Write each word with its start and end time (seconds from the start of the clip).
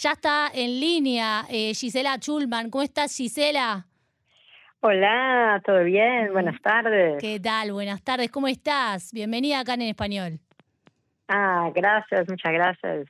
Ya 0.00 0.12
está 0.12 0.50
en 0.54 0.80
línea 0.80 1.44
eh, 1.50 1.74
Gisela 1.74 2.18
Chulman. 2.18 2.70
¿Cómo 2.70 2.82
estás, 2.82 3.14
Gisela? 3.14 3.86
Hola, 4.80 5.60
¿todo 5.62 5.84
bien? 5.84 6.32
Buenas 6.32 6.58
tardes. 6.62 7.18
¿Qué 7.20 7.38
tal? 7.38 7.72
Buenas 7.72 8.00
tardes. 8.00 8.30
¿Cómo 8.30 8.48
estás? 8.48 9.12
Bienvenida 9.12 9.60
acá 9.60 9.74
en 9.74 9.82
español. 9.82 10.40
Ah, 11.28 11.70
gracias, 11.74 12.26
muchas 12.30 12.50
gracias. 12.50 13.08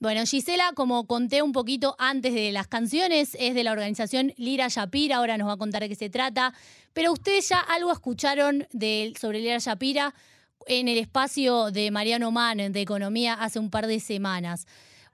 Bueno, 0.00 0.22
Gisela, 0.26 0.72
como 0.74 1.06
conté 1.06 1.42
un 1.42 1.52
poquito 1.52 1.94
antes 1.96 2.34
de 2.34 2.50
las 2.50 2.66
canciones, 2.66 3.36
es 3.38 3.54
de 3.54 3.62
la 3.62 3.70
organización 3.70 4.32
Lira 4.36 4.66
Yapira, 4.66 5.18
ahora 5.18 5.38
nos 5.38 5.46
va 5.46 5.52
a 5.52 5.58
contar 5.58 5.82
de 5.82 5.88
qué 5.88 5.94
se 5.94 6.10
trata, 6.10 6.52
pero 6.92 7.12
ustedes 7.12 7.48
ya 7.50 7.60
algo 7.60 7.92
escucharon 7.92 8.66
de, 8.72 9.12
sobre 9.16 9.38
Lira 9.38 9.58
Yapira 9.58 10.12
en 10.66 10.88
el 10.88 10.98
espacio 10.98 11.70
de 11.70 11.92
Mariano 11.92 12.32
Mann 12.32 12.72
de 12.72 12.80
Economía 12.80 13.34
hace 13.34 13.60
un 13.60 13.70
par 13.70 13.86
de 13.86 14.00
semanas. 14.00 14.66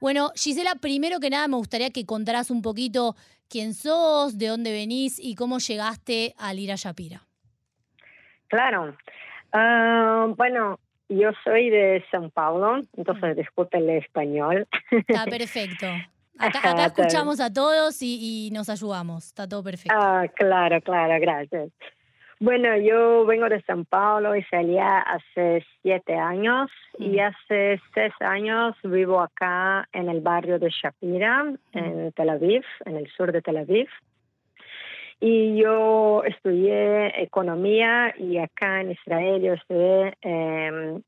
Bueno, 0.02 0.32
Gisela, 0.34 0.74
primero 0.80 1.20
que 1.20 1.30
nada 1.30 1.46
me 1.46 1.54
gustaría 1.54 1.90
que 1.90 2.04
contaras 2.04 2.50
un 2.50 2.60
poquito 2.60 3.14
quién 3.48 3.72
sos, 3.72 4.36
de 4.36 4.48
dónde 4.48 4.72
venís 4.72 5.20
y 5.20 5.36
cómo 5.36 5.58
llegaste 5.58 6.34
a 6.38 6.52
Lira 6.52 6.74
Yapira. 6.74 7.20
Claro. 8.48 8.96
Ah, 9.52 10.26
bueno, 10.36 10.80
yo 11.08 11.30
soy 11.44 11.70
de 11.70 12.04
São 12.10 12.32
Paulo, 12.32 12.82
entonces 12.96 13.36
disculpe 13.36 13.78
el 13.78 13.90
español. 13.90 14.66
Está 14.90 15.24
perfecto. 15.30 15.86
Acá, 16.36 16.86
escuchamos 16.86 17.38
a 17.38 17.52
todos 17.52 18.02
y, 18.02 18.48
y, 18.48 18.50
nos 18.50 18.68
ayudamos. 18.70 19.26
Está 19.26 19.48
todo 19.48 19.62
perfecto. 19.62 19.96
Ah, 19.96 20.24
claro, 20.34 20.80
claro, 20.80 21.14
gracias. 21.20 21.70
Bueno, 22.44 22.76
yo 22.76 23.24
vengo 23.24 23.48
de 23.48 23.62
San 23.62 23.84
Paulo 23.84 24.34
y 24.34 24.42
salí 24.42 24.76
hace 24.76 25.64
siete 25.80 26.14
años 26.16 26.72
y 26.98 27.10
mm. 27.10 27.20
hace 27.20 27.80
seis 27.94 28.12
años 28.18 28.74
vivo 28.82 29.20
acá 29.20 29.88
en 29.92 30.08
el 30.08 30.20
barrio 30.22 30.58
de 30.58 30.68
Shapira, 30.68 31.44
mm. 31.44 31.78
en 31.78 32.10
Tel 32.10 32.30
Aviv, 32.30 32.64
en 32.84 32.96
el 32.96 33.08
sur 33.12 33.30
de 33.30 33.42
Tel 33.42 33.58
Aviv. 33.58 33.86
Y 35.20 35.56
yo 35.56 36.24
estudié 36.24 37.22
economía 37.22 38.12
y 38.18 38.38
acá 38.38 38.80
en 38.80 38.90
Israel 38.90 39.40
yo 39.40 39.52
estudié 39.52 40.16
em, 40.22 41.00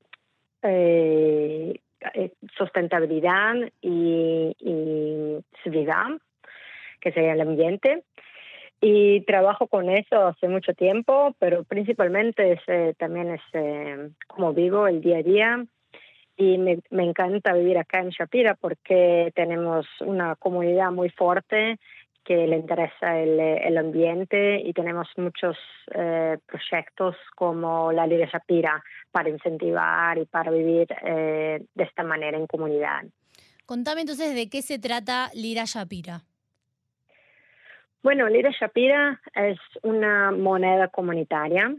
eh, 0.63 1.81
eh, 2.15 2.31
sustentabilidad 2.57 3.57
y, 3.83 4.55
y 4.61 5.45
que 7.01 7.11
sería 7.11 7.33
el 7.33 7.41
ambiente. 7.41 8.05
Y 8.87 9.23
trabajo 9.23 9.67
con 9.67 9.89
eso 9.89 10.27
hace 10.27 10.47
mucho 10.47 10.75
tiempo, 10.75 11.35
pero 11.39 11.65
principalmente 11.65 12.53
es, 12.53 12.61
eh, 12.67 12.95
también 12.99 13.31
es 13.31 13.41
eh, 13.55 14.11
como 14.27 14.53
vivo 14.53 14.87
el 14.87 15.01
día 15.01 15.21
a 15.21 15.23
día. 15.23 15.65
Y 16.37 16.59
me, 16.59 16.81
me, 16.91 17.05
encanta 17.05 17.55
vivir 17.55 17.79
acá 17.79 18.01
en 18.01 18.11
Shapira 18.11 18.57
porque 18.57 19.33
tenemos 19.35 19.87
una 20.01 20.37
comunidad 20.37 20.93
muy 20.93 21.09
fuerte 21.09 21.79
que 22.25 22.47
le 22.47 22.57
interesa 22.57 23.19
el, 23.19 23.41
el 23.41 23.79
ambiente 23.79 24.61
y 24.61 24.75
tenemos 24.75 25.09
muchos 25.17 25.57
eh, 25.95 26.37
proyectos 26.45 27.17
como 27.37 27.91
la 27.91 28.07
Liga 28.07 28.29
Shapira 28.31 28.85
para 29.11 29.31
incentivar 29.31 30.19
y 30.19 30.27
para 30.27 30.51
vivir 30.51 30.89
de 30.89 31.67
esta 31.75 32.03
manera 32.03 32.37
en 32.37 32.47
comunidad. 32.47 33.05
Contame 33.65 34.03
entonces 34.03 34.35
de 34.35 34.51
qué 34.51 34.61
se 34.61 34.79
trata 34.79 35.31
Lira 35.33 35.65
Shapira. 35.65 36.25
Bueno, 38.05 38.29
Lira 38.29 38.51
Shapira 38.51 39.19
es 39.35 39.59
una 39.83 40.31
moneda 40.31 40.89
comunitaria 40.89 41.75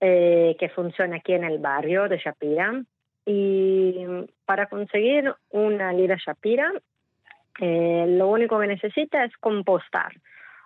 eh, 0.00 0.56
que 0.58 0.70
funciona 0.70 1.16
aquí 1.16 1.34
en 1.34 1.44
el 1.44 1.58
barrio 1.58 2.08
de 2.08 2.16
Shapira. 2.16 2.82
Y 3.26 4.06
para 4.46 4.68
conseguir 4.70 5.34
una 5.50 5.92
lira 5.92 6.16
Shapira, 6.16 6.72
eh, 7.60 8.06
lo 8.08 8.28
único 8.28 8.58
que 8.58 8.68
necesita 8.68 9.22
es 9.22 9.36
compostar, 9.36 10.14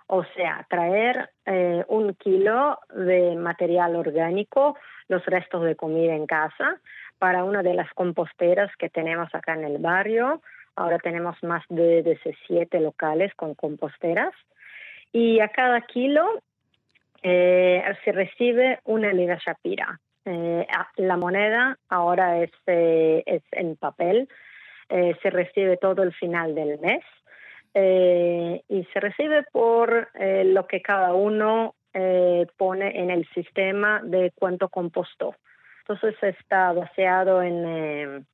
o 0.07 0.23
sea, 0.37 0.65
traer 0.71 1.29
eh, 1.45 1.85
un 1.89 2.15
kilo 2.15 2.79
de 2.95 3.35
material 3.35 3.97
orgánico, 3.97 4.79
los 5.09 5.27
restos 5.27 5.65
de 5.65 5.75
comida 5.75 6.15
en 6.15 6.27
casa, 6.27 6.81
para 7.19 7.43
una 7.43 7.65
de 7.65 7.75
las 7.75 7.93
composteras 7.95 8.71
que 8.77 8.89
tenemos 8.89 9.35
acá 9.35 9.55
en 9.55 9.65
el 9.65 9.79
barrio. 9.79 10.41
Ahora 10.77 11.01
tenemos 11.01 11.37
más 11.43 11.65
de 11.69 12.05
17 12.05 12.79
locales 12.79 13.35
con 13.35 13.57
composteras 13.57 14.33
y 15.13 15.41
a 15.41 15.49
cada 15.49 15.81
kilo 15.83 16.41
eh, 17.23 17.83
se 18.05 18.13
recibe 18.13 18.81
una 18.85 19.13
lira 19.13 19.39
Shapira. 19.45 19.99
Eh, 20.25 20.67
la 20.97 21.17
moneda 21.17 21.79
ahora 21.89 22.43
es, 22.43 22.51
eh, 22.67 23.23
es 23.27 23.43
en 23.53 23.77
papel, 23.77 24.29
se 24.89 25.29
recibe 25.29 25.77
todo 25.77 26.03
el 26.03 26.15
final 26.15 26.55
del 26.55 26.79
mes 26.79 27.05
y 27.75 28.85
se 28.91 29.01
recibe 29.01 29.43
por 29.53 30.09
lo 30.15 30.67
que 30.67 30.81
cada 30.81 31.13
uno 31.13 31.75
pone 32.57 32.99
en 32.99 33.11
el 33.11 33.29
sistema 33.35 34.01
de 34.03 34.33
cuánto 34.35 34.71
compostó. 34.71 35.37
Entonces 35.81 36.17
está 36.23 36.73
baseado 36.73 37.43
en, 37.43 38.27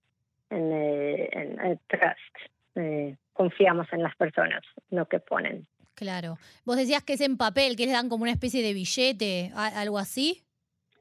en, 0.50 0.72
en 0.72 1.80
trust. 1.88 3.16
confiamos 3.32 3.92
en 3.92 4.04
las 4.04 4.14
personas, 4.14 4.62
lo 4.90 5.06
que 5.06 5.18
ponen. 5.18 5.66
Claro. 5.94 6.38
Vos 6.64 6.76
decías 6.76 7.02
que 7.02 7.14
es 7.14 7.20
en 7.20 7.36
papel, 7.36 7.76
que 7.76 7.86
les 7.86 7.94
dan 7.94 8.08
como 8.08 8.22
una 8.22 8.32
especie 8.32 8.62
de 8.62 8.72
billete, 8.74 9.52
algo 9.54 9.98
así. 9.98 10.42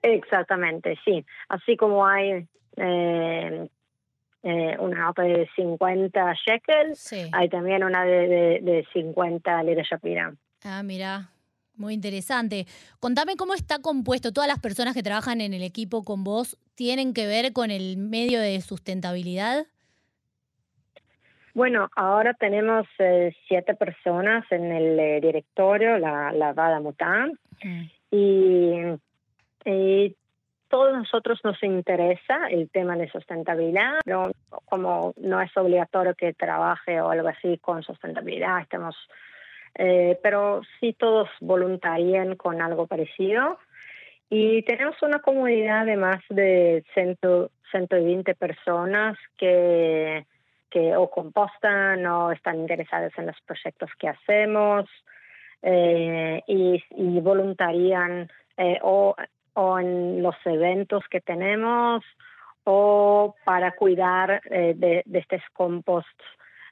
Exactamente, 0.01 0.99
sí. 1.05 1.25
Así 1.49 1.77
como 1.77 2.05
hay 2.05 2.47
eh, 2.77 3.67
eh, 4.43 4.77
una 4.79 5.05
nota 5.05 5.23
de 5.23 5.49
50 5.55 6.33
shekels, 6.33 7.13
hay 7.31 7.49
también 7.49 7.83
una 7.83 8.03
de, 8.03 8.27
de, 8.27 8.59
de 8.61 8.87
50 8.93 9.63
liras 9.63 9.87
Shapira. 9.89 10.33
Ah, 10.63 10.83
mira, 10.83 11.29
muy 11.75 11.93
interesante. 11.93 12.67
Contame 12.99 13.35
cómo 13.35 13.53
está 13.53 13.79
compuesto. 13.79 14.31
Todas 14.31 14.47
las 14.47 14.59
personas 14.59 14.93
que 14.93 15.03
trabajan 15.03 15.41
en 15.41 15.53
el 15.53 15.63
equipo 15.63 16.03
con 16.03 16.23
vos 16.23 16.57
tienen 16.75 17.13
que 17.13 17.25
ver 17.25 17.53
con 17.53 17.71
el 17.71 17.97
medio 17.97 18.39
de 18.39 18.59
sustentabilidad. 18.61 19.65
Bueno, 21.53 21.89
ahora 21.95 22.33
tenemos 22.33 22.87
eh, 22.97 23.35
siete 23.47 23.75
personas 23.75 24.43
en 24.51 24.71
el 24.71 24.99
eh, 24.99 25.21
directorio, 25.21 25.99
la, 25.99 26.31
la 26.31 26.51
Vada 26.53 26.79
Mutan, 26.79 27.37
mm. 27.63 27.83
y, 28.09 28.71
y 29.65 30.15
todos 30.73 30.93
nosotros 30.93 31.39
nos 31.43 31.61
interesa 31.61 32.47
el 32.49 32.67
tema 32.71 32.95
de 32.95 33.07
sustentabilidad, 33.07 33.99
no, 34.07 34.31
como 34.65 35.13
no 35.17 35.39
es 35.39 35.55
obligatorio 35.55 36.15
que 36.15 36.33
trabaje 36.33 36.99
o 36.99 37.11
algo 37.11 37.27
así 37.27 37.59
con 37.59 37.83
sustentabilidad, 37.83 38.61
estamos, 38.61 38.95
eh, 39.75 40.17
pero 40.23 40.61
sí 40.79 40.93
todos 40.93 41.29
voluntarían 41.39 42.35
con 42.35 42.59
algo 42.59 42.87
parecido. 42.87 43.59
Y 44.31 44.63
tenemos 44.63 44.95
una 45.03 45.19
comunidad 45.19 45.85
de 45.85 45.95
más 45.95 46.23
de 46.29 46.83
120 46.95 48.33
personas 48.33 49.15
que 49.37 50.25
que 50.73 50.97
o 50.97 51.07
compostan 51.07 52.03
o 52.07 52.31
están 52.31 52.57
interesados 52.57 53.13
en 53.17 53.27
los 53.27 53.39
proyectos 53.45 53.91
que 53.99 54.09
hacemos 54.09 54.89
eh, 55.61 56.41
y, 56.47 56.83
y, 56.89 57.19
voluntarían 57.19 58.27
eh, 58.57 58.79
o, 58.81 59.15
o, 59.53 59.79
en 59.79 60.23
los 60.23 60.35
eventos 60.45 61.03
que 61.11 61.21
tenemos 61.21 62.03
o 62.63 63.35
para 63.45 63.73
cuidar 63.75 64.41
eh, 64.49 64.73
de, 64.75 65.03
de, 65.05 65.19
estos 65.19 65.41
compost 65.53 66.19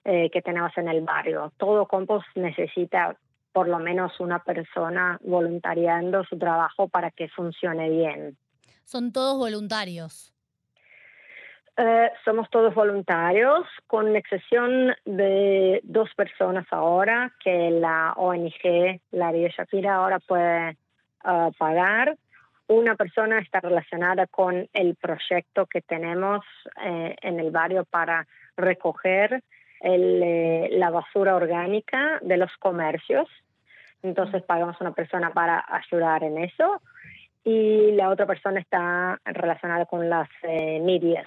que 0.04 0.42
tenemos 0.42 0.76
en 0.78 0.88
el 0.88 1.02
barrio. 1.02 1.54
Todo 1.58 1.86
compost 1.86 2.26
necesita 2.34 3.16
por 3.54 3.68
lo 3.68 3.78
menos 3.78 4.20
una 4.20 4.44
persona 4.44 5.20
voluntariando 5.22 6.24
su 6.24 6.40
trabajo 6.40 6.88
para 6.88 7.12
que 7.12 7.30
funcione 7.30 7.88
bien. 7.88 8.36
Son 8.84 9.12
todos 9.12 9.38
voluntarios. 9.38 10.34
Eh, 11.84 12.12
somos 12.24 12.48
todos 12.52 12.76
voluntarios, 12.76 13.66
con 13.88 14.16
excepción 14.16 14.94
de 15.04 15.82
dos 15.84 16.14
personas 16.14 16.68
ahora 16.70 17.34
que 17.44 17.72
la 17.72 18.14
ONG, 18.18 19.02
la 19.10 19.32
Vía 19.32 19.50
Shapira, 19.50 19.96
ahora 19.96 20.20
puede 20.20 20.70
eh, 20.70 21.52
pagar. 21.58 22.16
Una 22.68 22.96
persona 22.96 23.40
está 23.40 23.62
relacionada 23.62 24.28
con 24.28 24.70
el 24.74 24.96
proyecto 24.96 25.66
que 25.66 25.82
tenemos 25.82 26.46
eh, 26.86 27.16
en 27.20 27.40
el 27.40 27.50
barrio 27.50 27.84
para 27.86 28.28
recoger 28.56 29.42
el, 29.80 30.80
la 30.80 30.92
basura 30.92 31.36
orgánica 31.36 32.20
de 32.22 32.38
los 32.38 32.56
comercios. 32.58 33.28
Entonces 34.04 34.44
pagamos 34.44 34.80
una 34.82 34.92
persona 34.92 35.34
para 35.34 35.66
ayudar 35.68 36.24
en 36.26 36.44
eso 36.44 36.80
y 37.44 37.94
la 37.94 38.10
otra 38.10 38.28
persona 38.28 38.60
está 38.60 39.20
relacionada 39.26 39.88
con 39.88 40.08
las 40.12 40.30
medias 40.44 41.26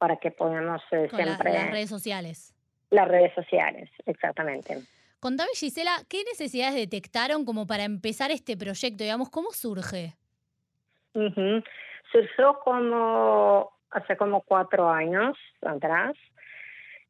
para 0.00 0.16
que 0.16 0.30
podamos 0.30 0.80
eh, 0.92 1.10
siempre... 1.14 1.52
las 1.52 1.70
redes 1.70 1.90
sociales. 1.90 2.54
Las 2.88 3.06
redes 3.06 3.34
sociales, 3.34 3.90
exactamente. 4.06 4.78
Contame, 5.20 5.50
Gisela, 5.54 5.92
¿qué 6.08 6.24
necesidades 6.24 6.74
detectaron 6.74 7.44
como 7.44 7.66
para 7.66 7.84
empezar 7.84 8.30
este 8.30 8.56
proyecto? 8.56 9.04
Digamos, 9.04 9.28
¿cómo 9.28 9.50
surge? 9.52 10.14
Surgió 11.12 12.58
como 12.64 13.72
hace 13.90 14.16
como 14.16 14.40
cuatro 14.40 14.88
años 14.88 15.36
atrás 15.60 16.14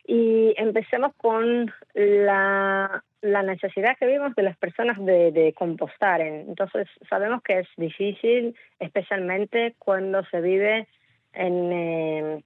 Y 0.04 0.52
empecemos 0.56 1.14
con 1.14 1.72
la, 1.94 3.04
la 3.20 3.42
necesidad 3.44 3.96
que 3.98 4.06
vimos 4.06 4.34
de 4.34 4.42
las 4.42 4.56
personas 4.56 4.98
de, 4.98 5.30
de, 5.30 5.52
compostar. 5.52 6.20
Entonces, 6.22 6.88
sabemos 7.08 7.40
que 7.44 7.60
es 7.60 7.68
difícil, 7.76 8.56
especialmente 8.80 9.76
cuando 9.78 10.24
se 10.24 10.40
vive 10.40 10.88
en, 11.32 11.72
eh, 11.72 12.44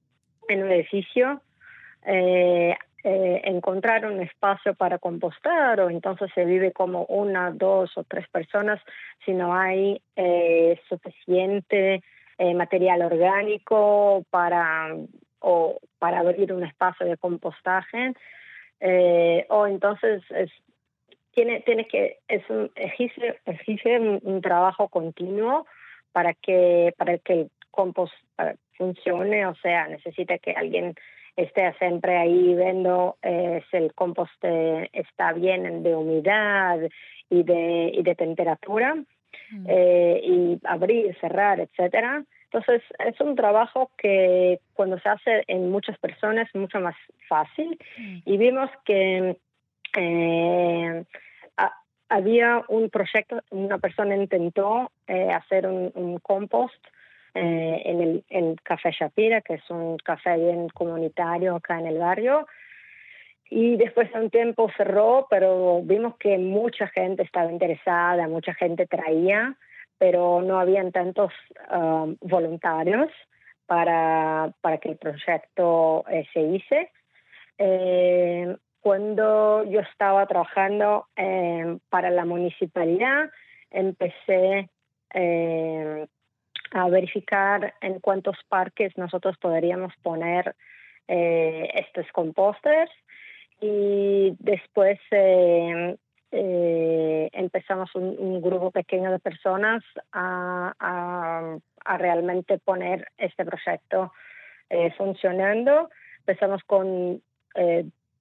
en 0.49 0.63
un 0.65 0.73
edificio, 0.73 1.41
eh, 2.07 2.77
eh, 3.03 3.43
encontrar 3.45 4.07
un 4.07 4.21
espacio 4.21 4.75
para 4.75 4.99
compostar 4.99 5.81
o 5.81 5.91
entonces 5.91 6.31
se 6.35 6.45
vive 6.45 6.73
como 6.73 7.05
una, 7.07 7.51
dos 7.51 7.97
o 7.97 8.05
tres 8.05 8.27
personas 8.29 8.81
si 9.25 9.33
no 9.33 9.55
hay 9.55 10.01
eh, 10.17 10.81
suficiente 10.89 12.03
material 12.57 13.03
orgánico 13.03 14.25
para 14.29 14.89
o 15.39 15.79
para 16.01 16.19
abrir 16.19 16.53
un 16.53 16.65
espacio 16.65 17.07
de 17.07 17.17
compostaje 17.17 18.13
o 19.51 19.67
entonces 19.69 20.23
es, 20.31 20.51
tiene 21.31 21.61
tiene 21.61 21.87
que 21.87 22.19
es 22.27 22.43
un 22.51 22.73
exige, 22.75 24.01
un, 24.01 24.19
un, 24.25 24.41
trabajo 24.41 24.89
continuo 24.89 25.65
para 26.11 26.35
que 26.35 26.93
para 26.97 27.19
que 27.19 27.33
el 27.35 27.51
compost 27.71 28.15
funcione 28.77 29.47
o 29.47 29.55
sea 29.57 29.89
necesita 29.89 30.39
que 30.39 30.53
alguien 30.53 30.95
esté 31.37 31.73
siempre 31.79 32.17
ahí 32.17 32.55
viendo 32.55 33.17
eh, 33.23 33.63
si 33.71 33.77
el 33.77 33.93
compost 33.95 34.33
está 34.93 35.33
bien 35.33 35.83
de 35.83 35.97
humedad 35.97 36.79
y 37.31 37.43
de, 37.43 37.91
y 37.95 38.03
de 38.03 38.15
temperatura, 38.15 38.95
mm. 38.95 39.67
eh, 39.69 40.21
y 40.23 40.61
abrir, 40.65 41.17
cerrar, 41.21 41.61
etcétera. 41.61 42.25
Entonces, 42.45 42.83
es 43.05 43.21
un 43.21 43.35
trabajo 43.35 43.91
que 43.99 44.61
cuando 44.75 44.99
se 45.01 45.09
hace 45.09 45.45
en 45.49 45.71
muchas 45.71 45.99
personas 45.99 46.49
es 46.49 46.55
mucho 46.55 46.81
más 46.81 46.95
fácil. 47.29 47.79
Mm. 47.99 48.19
Y 48.25 48.37
vimos 48.37 48.71
que 48.85 49.37
eh, 49.97 51.05
a, 51.57 51.73
había 52.09 52.63
un 52.69 52.91
proyecto, 52.91 53.41
una 53.51 53.79
persona 53.79 54.15
intentó 54.15 54.93
eh, 55.09 55.31
hacer 55.31 55.67
un, 55.67 55.91
un 55.95 56.19
compost 56.19 56.81
eh, 57.35 57.83
en 57.85 58.23
el 58.29 58.63
Café 58.63 58.91
Shapira, 58.93 59.41
que 59.41 59.55
es 59.55 59.71
un 59.71 59.97
café 59.99 60.37
bien 60.37 60.69
comunitario 60.69 61.57
acá 61.57 61.79
en 61.79 61.87
el 61.87 61.99
barrio. 61.99 62.47
Y 63.51 63.77
después 63.77 64.13
de 64.13 64.21
un 64.21 64.31
tiempo 64.31 64.71
cerró, 64.77 65.27
pero 65.29 65.83
vimos 65.83 66.17
que 66.17 66.39
mucha 66.39 66.89
gente 66.89 67.23
estaba 67.23 67.53
interesada, 67.53 68.27
mucha 68.27 68.55
gente 68.55 68.87
traía, 68.87 69.57
pero 69.99 70.43
no 70.43 70.59
habían 70.59 70.93
tantos 70.93 71.33
um, 71.71 72.17
voluntarios 72.21 73.11
para, 73.67 74.53
para 74.61 74.79
que 74.79 74.91
el 74.91 74.97
proyecto 74.97 76.05
eh, 76.09 76.27
se 76.33 76.41
hice. 76.41 76.91
Eh, 77.59 78.57
cuando 78.81 79.65
yo 79.65 79.81
estaba 79.81 80.27
trabajando 80.27 81.07
eh, 81.17 81.79
para 81.89 82.11
la 82.11 82.25
municipalidad, 82.25 83.31
empecé 83.71 84.69
eh, 85.15 86.07
a 86.75 86.89
verificar 86.89 87.73
en 87.81 88.01
cuántos 88.01 88.37
parques 88.49 88.99
nosotros 88.99 89.39
podríamos 89.39 89.95
poner 90.03 90.57
eh, 91.07 91.71
estos 91.75 92.07
composters 92.13 92.91
y 93.61 94.35
después 94.41 94.99
eh, 95.13 95.97
eh, 96.33 97.31
empezamos 97.33 97.95
un, 97.95 98.43
grupo 98.43 98.73
pequeño 98.73 99.13
de 99.13 99.21
personas 99.21 99.85
a, 100.13 100.75
a, 101.85 101.97
realmente 101.99 102.59
poner 102.59 103.07
este 103.19 103.45
proyecto 103.45 104.13
funcionando. 104.97 105.91
Empezamos 106.21 106.65
con 106.65 107.23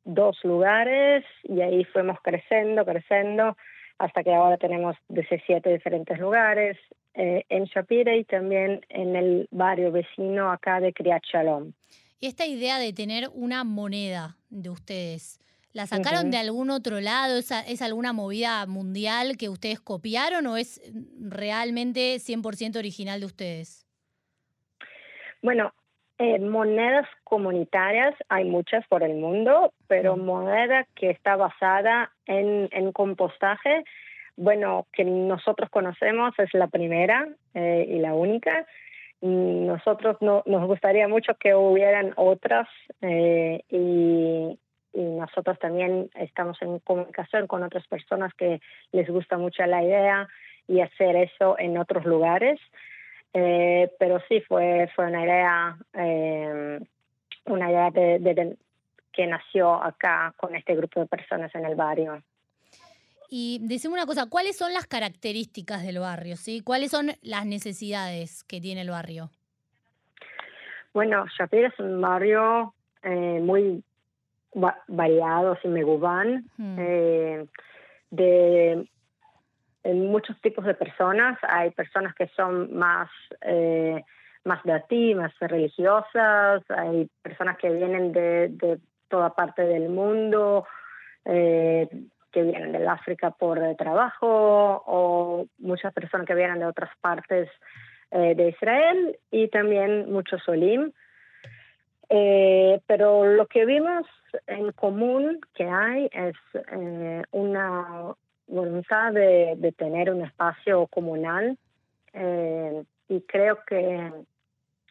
dos 0.04 0.38
lugares 0.44 1.26
y 1.42 1.62
ahí 1.62 1.86
fuimos 1.86 2.20
creciendo, 2.22 2.86
creciendo 2.86 3.58
hasta 4.04 4.22
que 4.22 4.34
ahora 4.34 4.58
tenemos 4.58 4.98
17 5.08 5.70
diferentes 5.70 6.20
lugares 6.20 6.78
eh, 7.14 7.46
en 7.48 7.64
Shapira 7.66 8.14
y 8.18 8.26
también 8.26 8.86
en 8.90 9.16
el 9.16 9.48
barrio 9.50 9.94
vecino 9.94 10.52
acá 10.52 10.82
de 10.82 10.92
Criat 10.92 11.24
Shalom. 11.24 11.72
Y 12.20 12.28
esta 12.28 12.46
idea 12.46 12.80
de 12.80 12.92
tener 12.92 13.30
una 13.34 13.64
moneda 13.64 14.36
de 14.50 14.70
ustedes, 14.70 15.40
¿la 15.72 15.88
sacaron 15.88 16.26
uh 16.26 16.28
-huh. 16.28 16.32
de 16.32 16.38
algún 16.38 16.70
otro 16.70 17.00
lado? 17.00 17.38
¿Es, 17.38 17.52
¿Es, 17.52 17.82
alguna 17.82 18.12
movida 18.12 18.66
mundial 18.66 19.38
que 19.38 19.48
ustedes 19.48 19.80
copiaron 19.80 20.48
o 20.48 20.58
es 20.58 20.82
realmente 21.18 22.18
100% 22.18 22.76
original 22.78 23.22
de 23.22 23.26
ustedes? 23.26 23.88
Bueno, 25.42 25.74
eh, 26.20 26.40
monedas 26.40 27.08
comunitarias 27.24 28.14
hay 28.30 28.46
muchas 28.46 28.86
por 28.88 29.02
el 29.04 29.16
mundo, 29.16 29.74
pero 29.88 30.16
moneda 30.16 30.86
que 30.96 31.10
está 31.10 31.36
basada 31.36 32.12
en, 32.28 32.70
en, 32.72 32.92
compostaje, 32.92 33.84
bueno, 34.38 34.86
que 34.94 35.06
nosotros 35.06 35.70
conocemos 35.72 36.38
es 36.38 36.54
la 36.54 36.68
primera 36.68 37.28
eh, 37.56 37.86
y 37.90 37.98
la 38.00 38.14
única. 38.14 38.66
Nosotros 39.22 40.18
no, 40.22 40.44
nos 40.46 40.68
gustaría 40.68 41.08
mucho 41.08 41.34
que 41.36 41.56
hubieran 41.56 42.14
otras 42.16 42.68
eh, 43.02 43.64
y, 43.70 44.60
y, 44.94 45.02
nosotros 45.02 45.58
también 45.60 46.10
estamos 46.14 46.62
en 46.62 46.80
comunicación 46.80 47.48
con 47.48 47.64
otras 47.64 47.88
personas 47.88 48.34
que 48.36 48.60
les 48.92 49.10
gusta 49.10 49.38
mucho 49.38 49.66
la 49.66 49.82
idea 49.82 50.28
y 50.68 50.82
hacer 50.82 51.16
eso 51.16 51.58
en 51.58 51.78
otros 51.78 52.06
lugares. 52.06 52.60
Eh, 53.34 53.92
pero 53.98 54.20
sí 54.28 54.42
fue, 54.42 54.90
fue 54.96 55.08
una 55.08 55.24
idea, 55.24 55.78
eh, 55.94 56.80
una 57.46 57.72
idea 57.72 57.90
de, 57.92 58.20
de, 58.20 58.34
de, 58.34 58.58
que 59.12 59.28
nació 59.28 59.82
acá 59.82 60.34
con 60.38 60.56
este 60.56 60.76
grupo 60.76 61.00
de 61.00 61.08
personas 61.08 61.54
en 61.56 61.66
el 61.66 61.76
barrio. 61.76 62.22
Y 63.30 63.60
decime 63.64 63.96
una 63.96 64.06
cosa, 64.06 64.30
¿cuáles 64.30 64.56
son 64.56 64.74
las 64.74 64.86
características 64.86 65.84
del 65.84 65.98
barrio? 65.98 66.36
¿sí? 66.36 66.62
¿Cuáles 66.62 66.92
son 66.92 67.14
las 67.24 67.48
necesidades 67.48 68.44
que 68.44 68.62
tiene 68.62 68.82
el 68.82 68.92
barrio? 68.92 69.32
Bueno, 70.94 71.26
Shapira 71.36 71.70
es 71.70 71.80
un 71.80 72.00
barrio 72.00 72.76
eh, 73.02 73.40
muy 73.42 73.84
va 74.56 74.78
variado, 74.88 75.58
sin 75.62 75.74
Megubán, 75.74 76.46
hmm. 76.58 76.76
eh, 76.78 77.46
de 78.12 78.88
en 79.84 80.08
muchos 80.08 80.40
tipos 80.42 80.66
de 80.66 80.74
personas. 80.74 81.38
Hay 81.44 81.72
personas 81.72 82.14
que 82.16 82.28
son 82.36 82.76
más, 82.76 83.10
eh, 83.42 84.04
más 84.44 84.64
de 84.64 84.80
ti, 84.90 85.16
más 85.16 85.34
religiosas, 85.40 86.64
hay 86.70 87.10
personas 87.22 87.58
que 87.58 87.70
vienen 87.70 88.12
de, 88.12 88.50
de 88.50 88.80
toda 89.08 89.36
parte 89.36 89.64
del 89.64 89.90
mundo, 89.90 90.66
eh, 91.26 91.88
que 92.32 92.44
vienen 92.44 92.72
del 92.72 92.88
África 92.88 93.32
por 93.32 93.60
trabajo, 93.76 94.84
o 94.88 95.46
muchas 95.60 95.94
personas 95.94 96.26
que 96.26 96.36
vienen 96.36 96.60
de 96.60 96.66
otras 96.66 96.90
partes 97.00 97.50
eh, 98.12 98.34
de 98.36 98.50
Israel, 98.50 99.18
y 99.32 99.48
también 99.50 100.12
muchos 100.12 100.48
olim. 100.48 100.92
Eh, 102.10 102.82
pero 102.86 103.26
lo 103.26 103.48
que 103.48 103.66
vimos 103.66 104.06
en 104.48 104.72
común 104.74 105.40
que 105.54 105.66
hay 105.66 106.10
es 106.12 106.36
eh, 106.72 107.24
una 107.32 108.14
voluntad 108.48 109.14
de, 109.14 109.56
de, 109.58 109.72
tener 109.72 110.12
un 110.12 110.24
espacio 110.24 110.88
comunal 110.88 111.58
eh, 112.14 112.84
y 113.10 113.22
creo 113.22 113.60
que 113.66 114.12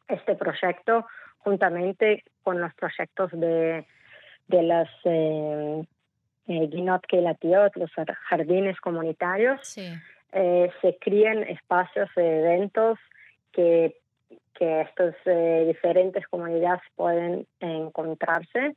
este 0.08 0.34
proyecto, 0.34 1.06
juntamente 1.38 2.24
con 2.42 2.60
los 2.60 2.72
proyectos 2.74 3.30
de, 3.32 3.86
de 4.48 4.62
las 4.62 4.88
eh, 5.04 5.84
eh, 6.48 6.66
Guinot 6.66 7.06
Keilatiot, 7.06 7.76
los 7.76 7.90
jardines 8.28 8.80
comunitarios, 8.80 9.60
sí. 9.62 9.88
eh, 10.32 10.70
se 10.80 10.96
crían 10.98 11.42
espacios 11.44 12.10
de 12.16 12.40
eventos 12.40 12.98
que, 13.52 13.96
que 14.54 14.80
estas 14.82 15.14
eh, 15.24 15.64
diferentes 15.66 16.26
comunidades 16.26 16.82
pueden 16.96 17.46
encontrarse 17.60 18.76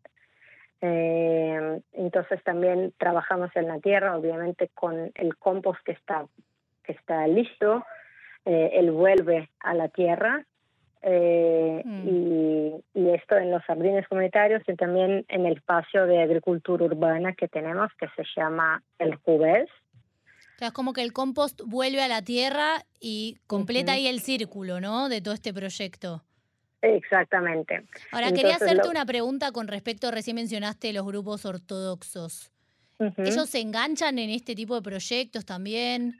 eh, 0.87 1.81
entonces 1.93 2.43
también 2.43 2.93
trabajamos 2.99 3.49
en 3.55 3.67
la 3.67 3.79
tierra, 3.79 4.15
obviamente 4.15 4.69
con 4.73 5.11
el 5.15 5.35
compost 5.37 5.79
que 5.83 5.93
está, 5.93 6.27
que 6.83 6.91
está 6.91 7.25
listo, 7.27 7.83
eh, 8.45 8.69
él 8.73 8.91
vuelve 8.91 9.49
a 9.61 9.73
la 9.73 9.87
tierra 9.89 10.45
eh, 11.01 11.81
mm. 11.83 12.07
y, 12.07 12.83
y, 12.93 13.09
esto 13.09 13.35
en 13.37 13.49
los 13.49 13.63
jardines 13.63 14.07
comunitarios 14.07 14.61
y 14.67 14.75
también 14.75 15.25
en 15.27 15.45
el 15.47 15.53
espacio 15.53 16.05
de 16.05 16.21
agricultura 16.21 16.85
urbana 16.85 17.33
que 17.33 17.47
tenemos 17.47 17.91
que 17.99 18.07
se 18.15 18.23
llama 18.35 18.83
el 18.99 19.17
Cubes. 19.19 19.69
O 20.55 20.57
sea, 20.59 20.67
es 20.67 20.73
como 20.73 20.93
que 20.93 21.01
el 21.01 21.13
compost 21.13 21.61
vuelve 21.65 22.01
a 22.03 22.07
la 22.07 22.21
tierra 22.21 22.85
y 22.99 23.37
completa 23.47 23.91
uh 23.91 23.95
-huh. 23.95 23.97
ahí 23.97 24.07
el 24.07 24.19
círculo, 24.19 24.79
¿no? 24.79 25.09
De 25.09 25.21
todo 25.21 25.33
este 25.33 25.53
proyecto. 25.53 26.23
Exactamente. 26.85 27.83
Ahora, 28.11 28.27
Entonces, 28.27 28.33
quería 28.33 28.55
hacerte 28.55 28.83
lo... 28.83 28.91
una 28.91 29.05
pregunta 29.05 29.51
con 29.51 29.67
respecto, 29.67 30.11
recién 30.11 30.35
mencionaste 30.35 30.93
los 30.93 31.05
grupos 31.05 31.45
ortodoxos. 31.45 32.51
Uh 32.99 33.05
-huh. 33.05 33.27
¿Ellos 33.27 33.49
se 33.49 33.59
enganchan 33.59 34.19
en 34.19 34.29
este 34.29 34.55
tipo 34.55 34.75
de 34.75 34.81
proyectos 34.81 35.45
también? 35.45 36.19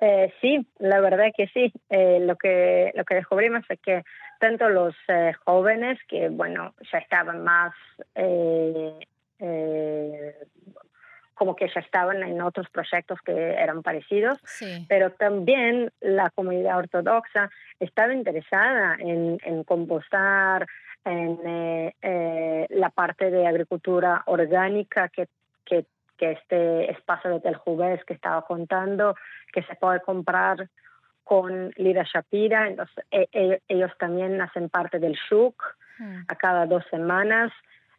Eh, 0.00 0.32
sí, 0.40 0.66
la 0.78 1.00
verdad 1.00 1.26
que 1.36 1.46
sí. 1.48 1.72
Eh, 1.90 2.20
lo 2.20 2.36
que 2.36 2.92
lo 2.94 3.04
que 3.04 3.14
descubrimos 3.16 3.62
es 3.68 3.78
que 3.80 4.02
tanto 4.40 4.68
los 4.68 4.94
eh, 5.08 5.32
jóvenes 5.44 5.98
que 6.08 6.28
bueno 6.28 6.74
ya 6.90 6.98
estaban 6.98 7.44
más 7.44 7.72
como 11.34 11.56
que 11.56 11.68
ya 11.68 11.80
estaban 11.80 12.22
en 12.22 12.40
otros 12.40 12.68
proyectos 12.70 13.20
que 13.22 13.32
eran 13.32 13.82
parecidos, 13.82 14.38
pero 14.88 15.10
también 15.10 15.90
la 16.00 16.30
comunidad 16.30 16.78
ortodoxa 16.78 17.50
estaba 17.80 18.14
interesada 18.14 18.96
en, 18.98 19.38
en 19.44 19.64
compostar, 19.64 20.66
en 21.04 21.92
la 22.70 22.90
parte 22.90 23.30
de 23.30 23.46
agricultura 23.46 24.22
orgánica 24.26 25.08
que, 25.10 25.28
que 25.64 25.84
que 26.16 26.32
este 26.32 26.90
espacio 26.90 27.30
de 27.30 27.40
Teljubes 27.40 28.04
que 28.04 28.14
estaba 28.14 28.42
contando, 28.42 29.16
que 29.52 29.62
se 29.62 29.74
puede 29.74 30.00
comprar 30.00 30.68
con 31.24 31.72
Lira 31.76 32.04
Shapira, 32.04 32.68
entonces 32.68 33.04
e, 33.10 33.28
e, 33.32 33.62
ellos 33.68 33.90
también 33.98 34.40
hacen 34.40 34.68
parte 34.68 34.98
del 34.98 35.16
Shuk 35.28 35.56
hmm. 35.98 36.22
a 36.28 36.34
cada 36.36 36.66
dos 36.66 36.84
semanas. 36.90 37.52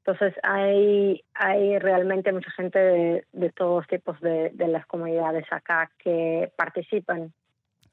Entonces 0.06 0.36
hay, 0.44 1.24
hay 1.34 1.80
realmente 1.80 2.32
mucha 2.32 2.52
gente 2.52 2.78
de, 2.78 3.26
de 3.32 3.50
todos 3.52 3.88
tipos 3.88 4.20
de, 4.22 4.52
de, 4.54 4.68
las 4.68 4.86
comunidades 4.86 5.46
acá 5.50 5.90
que 5.98 6.52
participan. 6.56 7.34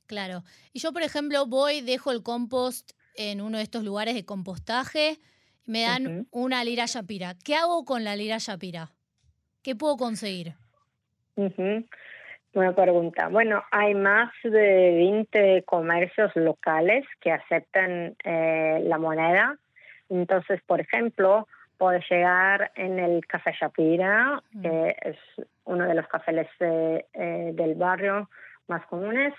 Claro. 0.07 0.42
Y 0.75 0.81
yo, 0.81 0.92
por 0.92 1.02
ejemplo, 1.02 1.47
voy, 1.47 1.81
dejo 1.81 2.12
el 2.12 2.23
compost 2.23 2.90
en 3.16 3.40
uno 3.40 3.57
de 3.57 3.62
estos 3.62 3.83
lugares 3.83 4.14
de 4.14 4.26
compostaje, 4.26 5.16
me 5.64 5.83
dan 5.83 6.26
una 6.31 6.62
lira 6.64 6.85
Shapira. 6.85 7.35
¿Qué 7.42 7.54
hago 7.54 7.87
con 7.87 8.04
la 8.04 8.14
lira 8.14 8.37
Shapira? 8.38 8.90
¿Qué 9.62 9.75
puedo 9.75 9.97
conseguir? 9.97 10.54
Buena 12.54 12.75
pregunta. 12.75 13.28
Bueno, 13.28 13.62
hay 13.71 13.95
más 13.95 14.31
de 14.42 14.50
20 14.50 15.62
comercios 15.64 16.31
locales 16.35 17.07
que 17.23 17.33
aceptan 17.33 18.16
eh, 18.23 18.81
la 18.85 18.99
moneda. 18.99 19.57
Entonces, 20.11 20.61
por 20.66 20.81
ejemplo, 20.81 21.49
puede 21.83 22.01
llegar 22.09 22.71
en 22.77 23.01
el 23.01 23.27
Café 23.27 23.53
Shapira, 23.61 24.41
mm. 24.53 24.62
que 24.62 24.97
es 25.03 25.17
uno 25.65 25.85
de 25.85 25.95
los 25.95 26.07
cafés 26.07 26.47
eh, 26.61 27.07
eh, 27.12 27.51
del 27.55 27.75
barrio 27.75 28.31
más 28.69 28.87
comunes, 28.87 29.35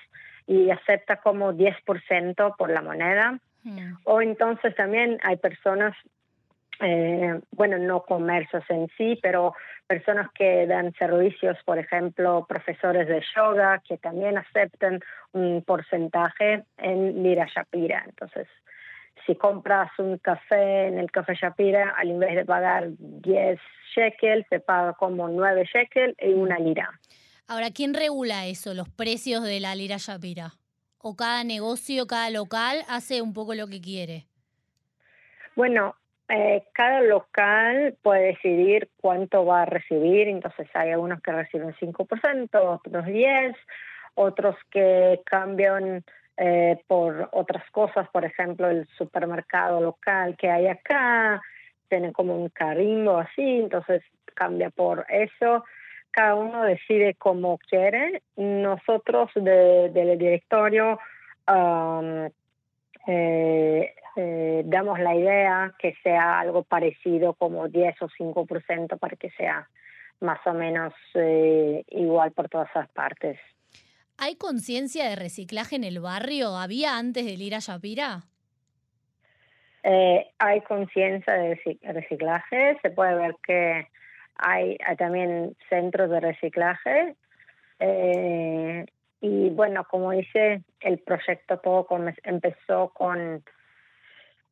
y 0.45 0.69
acepta 0.69 1.21
como 1.21 1.53
10% 1.53 2.57
por 2.57 2.69
la 2.69 2.81
moneda. 2.81 3.39
Mm. 3.63 3.93
O 4.03 4.21
entonces 4.21 4.75
también 4.75 5.19
hay 5.23 5.37
personas 5.37 5.95
eh, 6.81 7.39
bueno, 7.51 7.77
no 7.77 8.03
comercios 8.03 8.65
en 8.67 8.89
sí, 8.97 9.17
pero 9.21 9.53
personas 9.87 10.29
que 10.33 10.67
dan 10.67 10.93
servicios, 10.95 11.57
por 11.63 11.77
ejemplo, 11.77 12.45
profesores 12.45 13.07
de 13.07 13.23
yoga, 13.33 13.81
que 13.87 13.97
también 13.97 14.37
aceptan 14.37 14.99
un 15.31 15.63
porcentaje 15.63 16.65
en 16.75 17.23
Lira 17.23 17.45
Shapira. 17.45 18.03
Entonces, 18.05 18.49
si 19.25 19.35
compras 19.35 19.91
un 19.99 20.17
café 20.17 20.87
en 20.87 20.99
el 20.99 21.11
Café 21.11 21.35
Shapira, 21.35 21.93
al 21.97 22.09
invés 22.09 22.35
de 22.35 22.45
pagar 22.45 22.87
10 22.97 23.59
shekels, 23.95 24.45
se 24.49 24.59
paga 24.59 24.93
como 24.93 25.27
9 25.27 25.63
shekels 25.71 26.15
y 26.19 26.33
una 26.33 26.59
lira. 26.59 26.89
Ahora, 27.47 27.71
¿quién 27.71 27.93
regula 27.93 28.47
eso, 28.47 28.73
los 28.73 28.89
precios 28.89 29.43
de 29.43 29.59
la 29.59 29.75
lira 29.75 29.97
Shapira? 29.97 30.53
¿O 30.97 31.15
cada 31.15 31.43
negocio, 31.43 32.07
cada 32.07 32.29
local 32.29 32.83
hace 32.87 33.21
un 33.21 33.33
poco 33.33 33.53
lo 33.53 33.67
que 33.67 33.81
quiere? 33.81 34.25
Bueno, 35.55 35.95
eh, 36.29 36.63
cada 36.73 37.01
local 37.01 37.95
puede 38.01 38.27
decidir 38.27 38.89
cuánto 39.01 39.45
va 39.45 39.63
a 39.63 39.65
recibir, 39.65 40.27
entonces 40.29 40.67
hay 40.73 40.91
algunos 40.91 41.21
que 41.21 41.31
reciben 41.31 41.75
5%, 41.75 42.49
otros 42.53 43.05
10%, 43.05 43.55
otros 44.15 44.55
que 44.71 45.21
cambian 45.25 46.03
eh, 46.37 46.81
por 46.87 47.29
otras 47.31 47.69
cosas, 47.71 48.07
por 48.09 48.25
ejemplo, 48.25 48.69
el 48.69 48.87
supermercado 48.97 49.81
local 49.81 50.35
que 50.37 50.49
hay 50.49 50.67
acá, 50.67 51.41
tiene 51.89 52.11
como 52.11 52.35
un 52.35 52.49
carimbo 52.49 53.17
así, 53.17 53.59
entonces 53.59 54.03
cambia 54.33 54.69
por 54.69 55.05
eso. 55.09 55.63
Cada 56.11 56.35
uno 56.35 56.63
decide 56.63 57.15
como 57.15 57.57
quiere. 57.57 58.21
Nosotros 58.35 59.31
del 59.35 60.17
directorio 60.17 60.99
um, 61.47 62.29
eh, 63.07 63.93
eh, 64.15 64.61
damos 64.65 64.99
la 64.99 65.15
idea 65.15 65.73
que 65.79 65.95
sea 66.03 66.39
algo 66.39 66.63
parecido 66.63 67.33
como 67.33 67.67
10 67.67 68.01
o 68.01 68.07
5% 68.09 68.99
para 68.99 69.15
que 69.15 69.31
sea 69.31 69.67
más 70.19 70.39
o 70.45 70.53
menos 70.53 70.93
eh, 71.15 71.83
igual 71.89 72.31
por 72.31 72.47
todas 72.47 72.69
las 72.75 72.89
partes. 72.89 73.39
¿Hay 74.17 74.35
conciencia 74.35 75.09
de 75.09 75.15
reciclaje 75.15 75.75
en 75.75 75.83
el 75.83 75.99
barrio? 75.99 76.55
¿Había 76.55 76.97
antes 76.97 77.25
del 77.25 77.41
ir 77.41 77.55
a 77.55 77.59
Shapira? 77.59 78.23
Eh, 79.83 80.31
hay 80.39 80.61
conciencia 80.61 81.33
de 81.33 81.59
reciclaje, 81.81 82.77
se 82.81 82.89
puede 82.89 83.15
ver 83.15 83.35
que 83.45 83.87
hay, 84.35 84.77
también 84.97 85.55
centros 85.69 86.09
de 86.09 86.19
reciclaje 86.21 87.15
eh, 87.79 88.85
y 89.19 89.49
bueno, 89.49 89.85
como 89.89 90.11
dice, 90.11 90.63
el 90.79 90.99
proyecto 90.99 91.59
todo 91.59 91.85
empezó 92.23 92.89
con 92.89 93.43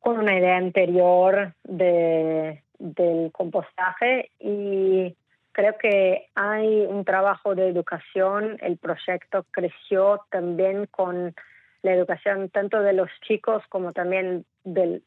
con 0.02 0.18
una 0.18 0.36
idea 0.36 0.56
anterior 0.56 1.54
de, 1.62 2.60
del 2.78 3.30
compostaje 3.30 4.30
y 4.40 5.14
creo 5.52 5.76
que 5.78 6.28
hay 6.34 6.80
un 6.82 7.04
trabajo 7.04 7.54
de 7.54 7.68
educación. 7.68 8.56
El 8.60 8.78
proyecto 8.78 9.44
creció 9.50 10.24
también 10.30 10.86
con 10.86 11.34
la 11.82 11.92
educación 11.92 12.48
tanto 12.48 12.80
de 12.80 12.92
los 12.92 13.10
chicos 13.26 13.62
como 13.68 13.92
también 13.92 14.44
de 14.64 15.02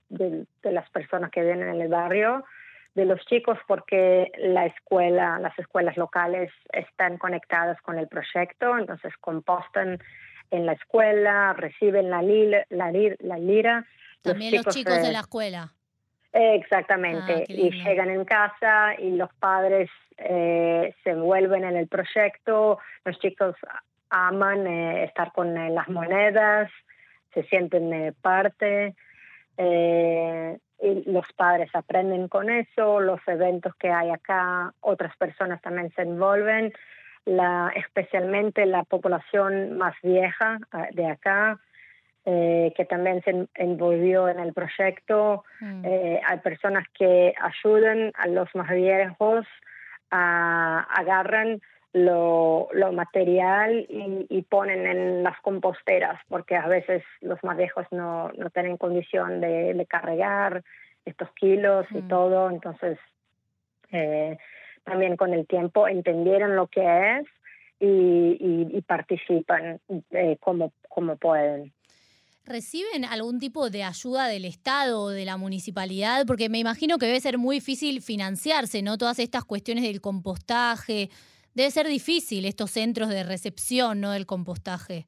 las 0.64 0.90
personas 0.90 1.32
que 1.32 1.44
vienen 1.44 1.70
en 1.70 1.82
el 1.82 1.88
barrio, 1.88 2.44
de 2.96 3.06
los 3.06 3.24
chicos 3.26 3.58
porque 3.68 4.32
la 4.38 4.66
escuela, 4.66 5.40
las 5.40 5.58
escuelas 5.60 5.98
locales 5.98 6.52
están 6.72 7.18
conectadas 7.18 7.82
con 7.82 7.98
el 7.98 8.08
proyecto, 8.08 8.78
entonces 8.78 9.14
compostan 9.20 10.00
en 10.52 10.66
la 10.66 10.74
escuela, 10.74 11.54
reciben 11.54 12.10
la, 12.10 12.22
la, 12.22 12.92
la 13.20 13.38
lira 13.38 13.86
también 14.22 14.56
los 14.56 14.76
chicos, 14.76 15.02
de 15.02 15.12
la 15.12 15.20
escuela. 15.20 15.74
Exactamente, 16.38 17.34
ah, 17.34 17.44
y 17.48 17.72
llegan 17.72 18.10
en 18.10 18.26
casa 18.26 18.94
y 19.00 19.12
los 19.12 19.34
padres 19.36 19.90
eh, 20.18 20.94
se 21.02 21.12
envuelven 21.12 21.64
en 21.64 21.78
el 21.78 21.88
proyecto, 21.88 22.78
los 23.06 23.18
chicos 23.20 23.56
aman 24.10 24.68
eh, 24.68 25.06
estar 25.06 25.32
con 25.32 25.56
eh, 25.58 25.70
las 25.70 25.88
monedas, 25.88 26.70
se 27.34 27.44
sienten 27.44 28.14
parte, 28.22 28.96
y 29.58 31.10
los 31.10 31.32
padres 31.38 31.70
aprenden 31.74 32.28
con 32.28 32.50
eso, 32.50 33.00
los 33.00 33.22
eventos 33.28 33.74
que 33.78 33.90
hay 33.90 34.10
acá, 34.10 34.74
otras 34.82 35.16
personas 35.16 35.62
también 35.62 35.90
se 35.96 36.02
envuelven, 36.02 36.74
la, 37.24 37.72
especialmente 37.78 38.66
la 38.66 38.84
población 38.84 39.78
más 39.78 39.96
vieja 40.04 40.60
de 40.92 41.08
acá, 41.08 41.62
eh, 42.28 42.74
que 42.76 42.86
también 42.86 43.22
se 43.22 43.48
envolvió 43.54 44.28
en 44.28 44.40
el 44.40 44.52
proyecto. 44.52 45.44
Mm. 45.60 45.86
Eh, 45.86 46.22
hay 46.26 46.40
personas 46.40 46.84
que 46.98 47.36
ayudan 47.40 48.12
a 48.16 48.28
los 48.28 48.50
más 48.56 48.72
viejos, 48.72 49.46
a, 50.10 50.88
agarran 50.90 51.62
lo, 51.94 52.68
lo 52.74 52.92
material 52.94 53.86
y, 53.88 54.42
ponen 54.50 54.88
en 54.88 55.22
las 55.22 55.40
composteras, 55.42 56.20
porque 56.28 56.56
a 56.56 56.68
veces 56.68 57.04
los 57.22 57.44
más 57.44 57.58
viejos 57.58 57.86
no, 57.92 58.32
no 58.32 58.50
tienen 58.50 58.78
condición 58.78 59.40
de, 59.40 59.86
cargar 59.88 60.64
estos 61.06 61.30
kilos 61.34 61.86
y 61.92 62.02
mm. 62.02 62.08
todo. 62.08 62.50
Entonces, 62.50 62.98
eh, 63.92 64.36
también 64.84 65.16
con 65.16 65.32
el 65.32 65.46
tiempo 65.46 65.88
entendieron 65.88 66.56
lo 66.56 66.66
que 66.66 67.20
es 67.20 67.28
y, 67.80 68.68
y, 68.74 68.82
participan 68.82 69.80
como, 70.40 70.74
como 70.90 71.18
pueden. 71.18 71.72
¿Reciben 72.48 73.06
algún 73.06 73.40
tipo 73.40 73.72
de 73.72 73.84
ayuda 73.84 74.28
del 74.28 74.46
Estado 74.46 75.02
o 75.02 75.10
de 75.10 75.26
la 75.26 75.36
municipalidad? 75.36 76.26
Porque 76.28 76.48
me 76.48 76.60
imagino 76.60 77.00
que 77.00 77.08
debe 77.08 77.20
ser 77.20 77.40
muy 77.40 77.56
difícil 77.56 78.02
financiarse, 78.02 78.84
¿no? 78.84 79.00
Todas 79.00 79.18
estas 79.18 79.46
cuestiones 79.46 79.84
del 79.84 80.00
compostaje. 80.00 81.10
Debe 81.56 81.72
ser 81.72 81.88
difícil 81.88 82.46
estos 82.46 82.70
centros 82.70 83.10
de 83.10 83.24
recepción, 83.24 84.00
¿no? 84.00 84.12
Del 84.12 84.28
compostaje. 84.28 85.08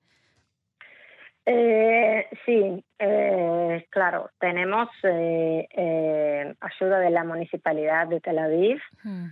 Eh, 1.46 2.28
sí, 2.44 2.84
eh, 2.98 3.86
claro, 3.92 4.32
tenemos 4.40 4.90
eh, 5.04 6.56
ayuda 6.60 7.00
de 7.00 7.10
la 7.12 7.24
municipalidad 7.24 8.08
de 8.08 8.20
Tel 8.20 8.40
Aviv. 8.40 8.82
Hmm. 9.04 9.28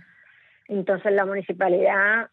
Entonces 0.68 1.12
la 1.12 1.26
municipalidad 1.26 2.30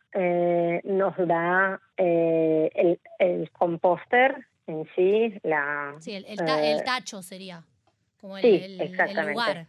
nos 0.84 1.18
da 1.18 1.82
el, 1.98 3.00
el 3.20 3.52
composter 3.52 4.48
en 4.68 4.88
sí, 4.96 5.34
la... 5.44 5.96
Sí, 6.00 6.16
el, 6.16 6.26
eh, 6.26 6.82
tacho 6.86 7.22
sería 7.22 7.64
como 8.20 8.38
el, 8.38 8.78
lugar. 8.78 9.68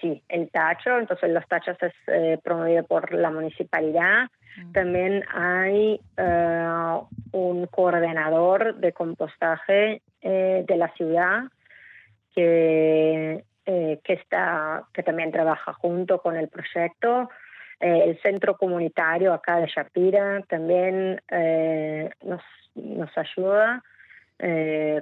sí, 0.00 0.22
el 0.28 0.50
tacho, 0.50 0.98
entonces 0.98 1.30
los 1.30 1.46
tachos 1.46 1.76
es 1.82 1.92
eh, 2.06 2.38
promovido 2.42 2.84
por 2.84 3.12
la 3.12 3.30
municipalidad. 3.30 4.28
Mm. 4.56 4.72
También 4.72 5.24
hay 5.32 6.00
eh, 6.16 6.98
un 7.32 7.66
coordinador 7.66 8.76
de 8.76 8.92
compostaje 8.92 10.02
eh, 10.22 10.64
de 10.66 10.76
la 10.76 10.88
ciudad 10.94 11.44
que, 12.34 13.44
eh, 13.66 14.00
que, 14.02 14.12
está, 14.14 14.84
que 14.92 15.02
también 15.02 15.32
trabaja 15.32 15.72
junto 15.74 16.20
con 16.20 16.36
el 16.36 16.48
proyecto. 16.48 17.28
El 17.80 18.20
centro 18.22 18.56
comunitario 18.56 19.32
acá 19.32 19.56
de 19.56 19.66
Shapira 19.66 20.42
también 20.48 21.20
nos, 22.22 22.42
nos 22.74 23.18
ayuda 23.18 23.82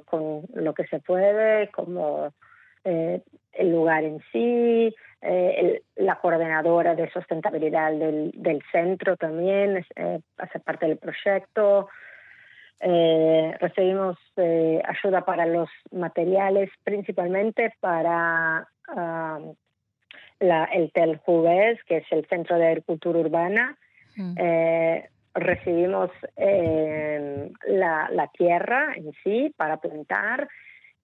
con 0.06 0.42
lo 0.54 0.74
que 0.74 0.86
se 0.86 0.98
puede, 1.00 1.68
como 1.68 2.32
el 2.84 3.70
lugar 3.70 4.04
en 4.04 4.20
sí, 4.32 4.94
eh, 5.24 5.82
la 5.94 6.16
coordinadora 6.16 6.96
de 6.96 7.08
sustentabilidad 7.10 7.92
del, 7.92 8.62
centro 8.72 9.16
también 9.16 9.86
eh, 9.94 10.20
hace 10.36 10.58
parte 10.58 10.86
del 10.86 10.98
proyecto. 10.98 11.88
Eh, 12.80 13.56
recibimos 13.60 14.18
ayuda 14.36 15.24
para 15.24 15.46
los 15.46 15.68
materiales, 15.92 16.70
principalmente 16.82 17.72
para 17.78 18.66
um, 18.88 19.54
la, 20.42 20.64
el 20.64 20.92
TELJUVES, 20.92 21.82
que 21.84 21.98
es 21.98 22.06
el 22.10 22.26
Centro 22.26 22.58
de 22.58 22.68
Agricultura 22.68 23.18
Urbana. 23.18 23.78
Mm. 24.14 24.34
recibimos 25.34 26.10
la, 26.36 28.10
la 28.10 28.28
tierra 28.36 28.92
en 28.94 29.10
sí 29.24 29.54
para 29.56 29.78
plantar 29.78 30.46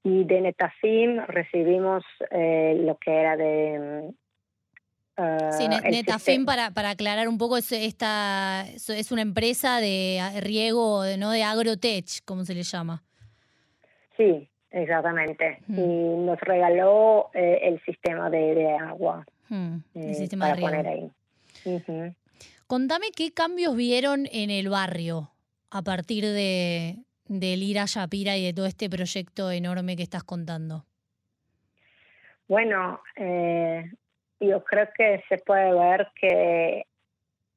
y 0.05 0.25
de 0.25 0.41
Netafim 0.41 1.19
recibimos 1.27 2.05
eh, 2.31 2.77
lo 2.85 2.97
que 2.97 3.13
era 3.13 3.37
de... 3.37 4.11
Uh, 5.17 5.53
sí, 5.53 5.67
Netafim, 5.67 6.45
para, 6.45 6.71
para 6.71 6.91
aclarar 6.91 7.27
un 7.27 7.39
poco, 7.39 7.57
es, 7.57 7.73
esta, 7.73 8.65
es 8.71 9.11
una 9.11 9.23
empresa 9.23 9.81
de 9.81 10.21
riego, 10.41 11.03
¿no? 11.19 11.33
de 11.33 11.43
agrotech, 11.43 12.25
como 12.25 12.45
se 12.45 12.55
le 12.55 12.63
llama. 12.63 13.03
Sí, 14.17 14.49
exactamente. 14.71 15.61
Y 15.69 15.73
nos 15.73 16.39
regaló 16.41 17.31
eh, 17.35 17.61
el 17.63 17.83
sistema 17.85 18.31
de, 18.31 18.77
agua. 18.77 19.25
el 19.51 19.83
eh, 19.95 20.15
sistema 20.15 20.49
para 20.49 20.61
poner 20.61 20.87
ahí. 20.87 21.11
Contame 22.67 23.07
qué 23.17 23.33
cambios 23.33 23.75
vieron 23.77 24.27
en 24.31 24.51
el 24.51 24.69
barrio 24.69 25.31
a 25.71 25.83
partir 25.83 26.25
de, 26.25 26.97
del 27.29 27.63
ir 27.63 27.79
a 27.79 27.85
Shapira 27.87 28.37
y 28.37 28.45
de 28.45 28.53
todo 28.53 28.67
este 28.67 28.89
proyecto 28.89 29.51
enorme 29.51 29.97
que 29.97 30.03
estás 30.03 30.25
contando? 30.25 30.85
Bueno, 32.49 33.01
eh, 33.17 33.91
yo 34.41 34.65
creo 34.65 34.89
que 34.97 35.23
se 35.29 35.37
puede 35.39 35.73
ver 35.73 36.09
que 36.19 36.85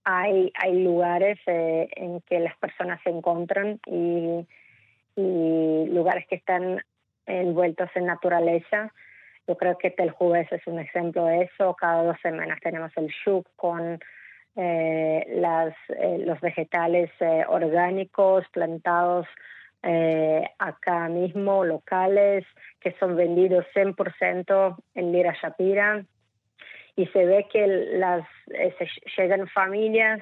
hay, 0.03 0.51
hay 0.55 0.83
lugares 0.83 1.39
eh, 1.45 1.87
en 1.95 2.21
que 2.21 2.39
las 2.39 2.57
personas 2.57 2.99
se 3.03 3.09
encuentran 3.09 3.79
y, 3.85 4.45
lugares 5.17 6.25
que 6.27 6.35
están 6.35 6.81
envueltos 7.25 7.89
en 7.95 8.05
naturaleza. 8.05 8.93
Yo 9.47 9.57
creo 9.57 9.77
que 9.77 9.91
Teljuves 9.91 10.51
es 10.51 10.65
un 10.67 10.79
ejemplo 10.79 11.25
de 11.25 11.43
eso. 11.43 11.75
Cada 11.75 12.03
dos 12.03 12.17
semanas 12.21 12.59
tenemos 12.61 12.91
el 12.95 13.07
shuk 13.07 13.47
con 13.55 13.99
eh, 14.55 15.25
las, 15.35 15.73
los 16.19 16.39
vegetales 16.41 17.09
orgánicos 17.47 18.45
plantados 18.51 19.27
eh, 19.83 20.43
acá 20.59 21.09
mismo 21.09 21.65
locales 21.65 22.45
que 22.79 22.91
son 22.99 23.15
vendidos 23.15 23.65
100% 23.73 24.77
en 24.93 25.11
Lira 25.11 25.35
Shapira 25.41 26.05
y 26.95 27.07
se 27.07 27.25
ve 27.25 27.47
que 27.51 27.65
las 27.97 28.23
eh, 28.53 28.75
llegan 29.17 29.47
familias 29.47 30.19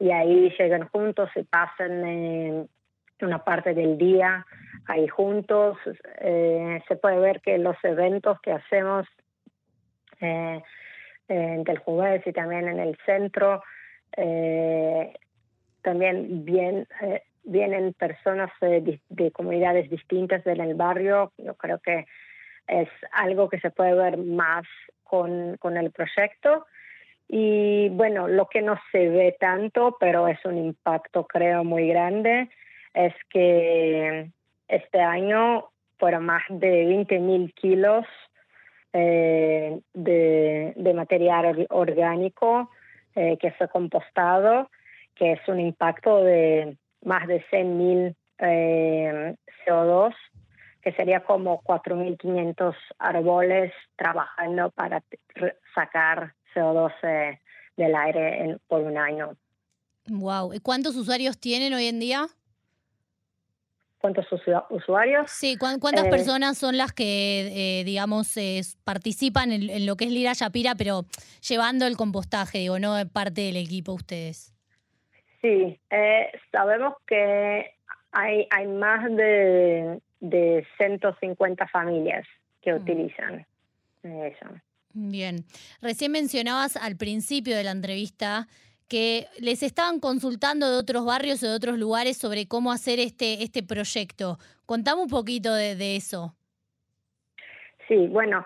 y 0.00 0.10
ahí 0.10 0.52
llegan 0.58 0.88
juntos 0.88 1.30
y 1.36 1.44
pasan 1.44 2.04
eh, 2.04 2.66
una 3.20 3.44
parte 3.44 3.74
del 3.74 3.96
día 3.96 4.44
ahí 4.90 5.08
juntos. 5.08 5.78
se 5.84 6.96
puede 7.00 7.18
ver 7.18 7.40
que 7.40 7.58
los 7.58 7.76
eventos 7.82 8.40
que 8.40 8.52
hacemos 8.52 9.06
en 10.20 10.62
el 11.28 11.78
jueves 11.78 12.26
y 12.26 12.32
también 12.32 12.68
en 12.68 12.80
el 12.80 12.98
centro 13.06 13.62
también 15.82 16.44
bien 16.44 16.86
vienen 17.44 17.94
personas 17.94 18.50
de, 18.60 19.30
comunidades 19.32 19.90
distintas 19.90 20.46
en 20.46 20.60
el 20.60 20.74
barrio. 20.74 21.32
Yo 21.38 21.54
creo 21.54 21.78
que 21.78 22.06
es 22.66 22.88
algo 23.12 23.48
que 23.48 23.60
se 23.60 23.70
puede 23.70 23.94
ver 23.94 24.18
más 24.18 24.64
con, 25.02 25.56
con 25.58 25.76
el 25.76 25.90
proyecto. 25.90 26.66
Y 27.28 27.88
bueno, 27.90 28.28
lo 28.28 28.46
que 28.48 28.62
no 28.62 28.78
se 28.92 29.08
ve 29.08 29.36
tanto, 29.38 29.96
pero 30.00 30.28
es 30.28 30.44
un 30.44 30.58
impacto 30.58 31.26
creo 31.26 31.62
muy 31.64 31.88
grande, 31.88 32.50
es 32.92 33.14
que 33.28 34.30
este 34.70 35.00
año 35.00 35.70
fueron 35.98 36.26
más 36.26 36.42
de 36.48 36.86
20.000 36.86 37.52
kilos 37.54 38.06
eh, 38.92 39.80
de, 39.94 40.92
material 40.94 41.66
orgánico 41.70 42.70
eh, 43.14 43.36
que 43.38 43.52
fue 43.52 43.68
compostado, 43.68 44.70
que 45.14 45.32
es 45.32 45.40
un 45.48 45.60
impacto 45.60 46.22
de 46.22 46.76
más 47.04 47.26
de 47.26 47.44
100.000 47.50 48.14
eh, 48.38 49.36
CO2, 49.66 50.14
que 50.82 50.92
sería 50.92 51.20
como 51.20 51.62
4.500 51.62 52.74
árboles 52.98 53.72
trabajando 53.96 54.70
para 54.70 55.02
sacar 55.74 56.34
CO2 56.54 56.92
eh, 57.02 57.40
del 57.76 57.94
aire 57.94 58.56
por 58.66 58.80
un 58.80 58.96
año. 58.96 59.36
Wow. 60.08 60.54
¿Y 60.54 60.60
cuántos 60.60 60.96
usuarios 60.96 61.38
tienen 61.38 61.74
hoy 61.74 61.86
en 61.86 62.00
día? 62.00 62.26
¿Cuántos 64.00 64.26
usuarios? 64.70 65.30
Sí, 65.30 65.56
¿cuántas 65.58 66.06
eh, 66.06 66.10
personas 66.10 66.56
son 66.56 66.78
las 66.78 66.92
que, 66.92 67.82
digamos, 67.84 68.34
participan 68.82 69.52
en, 69.52 69.68
en, 69.68 69.84
lo 69.84 69.96
que 69.96 70.06
es 70.06 70.10
Lira 70.10 70.32
Shapira, 70.32 70.74
pero 70.74 71.04
llevando 71.46 71.86
el 71.86 71.98
compostaje, 71.98 72.58
digo, 72.58 72.78
no 72.78 72.96
parte 73.12 73.42
del 73.42 73.56
equipo 73.56 73.92
ustedes? 73.92 74.54
Sí, 75.40 75.78
eh, 75.90 76.32
sabemos 76.52 76.94
que 77.06 77.74
hay, 78.12 78.46
hay 78.50 78.66
más 78.66 79.04
de, 79.10 80.00
de 80.20 80.66
150 80.76 81.66
familias 81.68 82.26
que 82.60 82.72
mm. 82.72 82.76
utilizan 82.76 83.46
eso. 84.02 84.46
Bien, 84.92 85.44
recién 85.80 86.12
mencionabas 86.12 86.76
al 86.76 86.96
principio 86.96 87.56
de 87.56 87.64
la 87.64 87.70
entrevista 87.70 88.48
que 88.90 89.28
les 89.38 89.62
estaban 89.62 90.00
consultando 90.00 90.68
de 90.68 90.76
otros 90.76 91.06
barrios 91.06 91.42
o 91.42 91.48
de 91.48 91.54
otros 91.54 91.78
lugares 91.78 92.18
sobre 92.18 92.48
cómo 92.48 92.72
hacer 92.72 92.98
este, 92.98 93.44
este 93.44 93.62
proyecto. 93.62 94.36
Contame 94.66 95.00
un 95.02 95.08
poquito 95.08 95.54
de, 95.54 95.76
de 95.76 95.94
eso. 95.96 96.34
Sí, 97.86 98.08
bueno, 98.08 98.44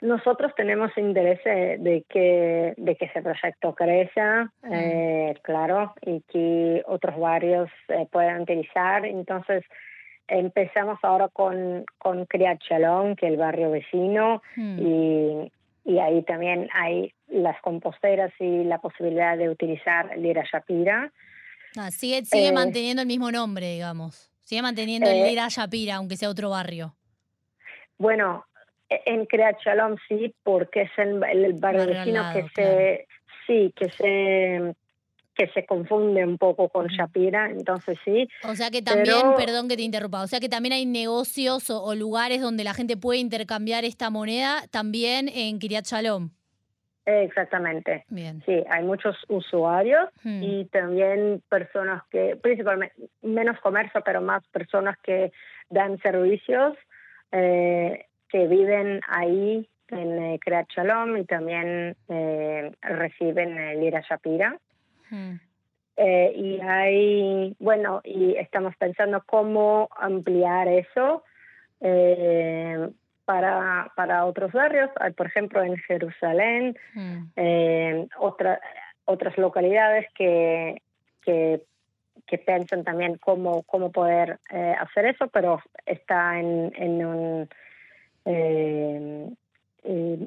nosotros 0.00 0.52
tenemos 0.56 0.90
interés 0.96 1.40
de 1.44 2.04
que, 2.08 2.74
de 2.76 2.96
que 2.96 3.04
ese 3.06 3.22
proyecto 3.22 3.74
crezca, 3.74 4.52
eh, 4.70 5.34
claro, 5.42 5.94
y 6.02 6.20
que 6.28 6.82
otros 6.86 7.18
barrios 7.18 7.68
eh, 7.88 8.06
puedan 8.12 8.42
utilizar. 8.42 9.04
Entonces, 9.04 9.64
empezamos 10.28 10.98
ahora 11.02 11.28
con, 11.28 11.84
con 11.98 12.26
Criat 12.26 12.60
Chalón, 12.68 13.16
que 13.16 13.26
es 13.26 13.32
el 13.32 13.38
barrio 13.38 13.70
vecino, 13.70 14.42
y, 14.56 15.50
y 15.84 15.98
ahí 15.98 16.22
también 16.22 16.68
hay 16.72 17.12
las 17.28 17.60
composteras 17.60 18.32
y 18.38 18.64
la 18.64 18.78
posibilidad 18.78 19.36
de 19.36 19.48
utilizar 19.48 20.16
Lira 20.16 20.44
Shapira. 20.50 21.12
Ah, 21.76 21.90
sigue 21.90 22.24
sigue 22.24 22.48
eh, 22.48 22.52
manteniendo 22.52 23.02
el 23.02 23.08
mismo 23.08 23.30
nombre, 23.30 23.72
digamos. 23.72 24.30
Sigue 24.42 24.62
manteniendo 24.62 25.10
el 25.10 25.24
Lira 25.24 25.48
Shapira, 25.48 25.96
aunque 25.96 26.16
sea 26.16 26.30
otro 26.30 26.50
barrio. 26.50 26.94
Bueno, 27.98 28.44
en 28.88 29.26
Creat 29.26 29.60
Shalom 29.60 29.96
sí, 30.08 30.34
porque 30.42 30.82
es 30.82 30.90
el, 30.96 31.22
el 31.24 31.54
barrio 31.54 31.86
vecino 31.86 32.22
que 32.32 32.46
se, 32.54 33.06
sí, 33.46 33.72
que 33.76 33.90
se 33.90 34.74
que 35.36 35.48
se 35.48 35.66
confunde 35.66 36.24
un 36.24 36.38
poco 36.38 36.68
con 36.70 36.86
Shapira, 36.86 37.50
entonces 37.50 37.98
sí. 38.04 38.26
O 38.42 38.56
sea 38.56 38.70
que 38.70 38.80
también, 38.80 39.34
perdón 39.36 39.68
que 39.68 39.76
te 39.76 39.82
interrumpa, 39.82 40.22
o 40.22 40.26
sea 40.26 40.40
que 40.40 40.48
también 40.48 40.72
hay 40.72 40.86
negocios 40.86 41.68
o, 41.68 41.94
lugares 41.94 42.40
donde 42.40 42.64
la 42.64 42.72
gente 42.72 42.96
puede 42.96 43.20
intercambiar 43.20 43.84
esta 43.84 44.08
moneda 44.08 44.64
también 44.70 45.28
en 45.28 45.58
Kiryat 45.58 45.84
Shalom. 45.84 46.30
Exactamente. 47.06 48.04
Bien. 48.08 48.42
Sí, 48.44 48.64
hay 48.68 48.84
muchos 48.84 49.16
usuarios 49.28 50.10
hmm. 50.24 50.42
y 50.42 50.64
también 50.66 51.42
personas 51.48 52.02
que, 52.10 52.36
principalmente, 52.36 52.94
menos 53.22 53.58
comercio, 53.60 54.02
pero 54.04 54.20
más 54.20 54.46
personas 54.48 54.98
que 54.98 55.32
dan 55.70 55.98
servicios. 55.98 56.76
Eh, 57.32 58.06
que 58.28 58.46
viven 58.46 59.00
ahí 59.08 59.68
en 59.88 60.22
eh, 60.22 60.38
Creat 60.40 60.68
Shalom 60.70 61.16
y 61.16 61.24
también 61.24 61.96
eh, 62.08 62.72
reciben 62.82 63.56
el 63.58 63.82
Ira 63.82 64.02
Shapira. 64.08 64.58
Hmm. 65.10 65.34
Eh, 65.96 66.32
y 66.36 66.60
hay, 66.60 67.56
bueno, 67.58 68.02
y 68.04 68.36
estamos 68.36 68.76
pensando 68.76 69.22
cómo 69.24 69.88
ampliar 69.96 70.68
eso 70.68 71.22
para, 73.26 73.92
para 73.94 74.24
otros 74.24 74.52
barrios, 74.52 74.88
por 75.16 75.26
ejemplo 75.26 75.62
en 75.62 75.76
Jerusalén, 75.76 76.78
hmm. 76.94 78.08
otra, 78.18 78.60
otras 79.04 79.36
localidades 79.36 80.06
que, 80.14 80.80
que, 81.22 81.62
que 82.26 82.38
piensan 82.38 82.84
también 82.84 83.18
cómo, 83.18 83.62
cómo 83.64 83.92
poder 83.92 84.38
eh, 84.50 84.74
hacer 84.78 85.06
eso, 85.06 85.28
pero 85.28 85.60
está 85.84 86.38
en, 86.38 86.72
en 86.76 87.06
un... 87.06 87.48
Eh, 88.24 89.30